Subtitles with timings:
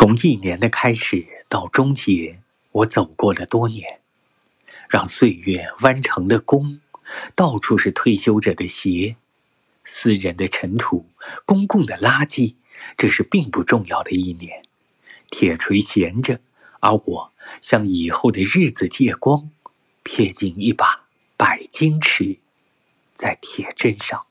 [0.00, 2.40] 从一年的开始到终结
[2.72, 4.00] 我走过了多年
[4.88, 6.80] 让岁月弯成了弓
[7.36, 9.16] 到处是退休者的鞋
[9.84, 11.04] 私人的尘土
[11.44, 12.54] 公共的垃圾
[12.96, 14.62] 这是并不重要的一年。
[15.30, 16.40] 铁锤闲着
[16.80, 19.50] 而我向以后的日子借光
[20.02, 22.38] 撇进一把百金尺
[23.14, 24.24] 在铁砧上